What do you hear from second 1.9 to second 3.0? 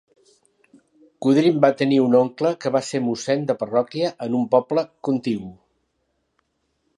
un oncle que va